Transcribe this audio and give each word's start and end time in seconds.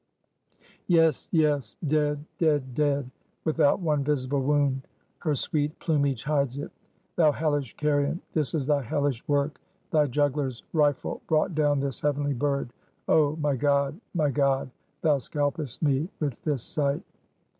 "Yes! 0.87 1.27
Yes! 1.31 1.75
Dead! 1.85 2.25
Dead! 2.39 2.73
Dead! 2.73 3.07
without 3.43 3.79
one 3.81 4.03
visible 4.03 4.41
wound 4.41 4.87
her 5.19 5.35
sweet 5.35 5.77
plumage 5.77 6.23
hides 6.23 6.57
it. 6.57 6.71
Thou 7.17 7.31
hellish 7.31 7.77
carrion, 7.77 8.19
this 8.33 8.55
is 8.55 8.65
thy 8.65 8.81
hellish 8.81 9.23
work! 9.27 9.61
Thy 9.91 10.07
juggler's 10.07 10.63
rifle 10.73 11.21
brought 11.27 11.53
down 11.53 11.79
this 11.79 12.01
heavenly 12.01 12.33
bird! 12.33 12.73
Oh, 13.07 13.35
my 13.35 13.55
God, 13.55 14.01
my 14.15 14.31
God! 14.31 14.71
Thou 15.03 15.19
scalpest 15.19 15.83
me 15.83 16.09
with 16.19 16.41
this 16.41 16.63
sight!" 16.63 17.03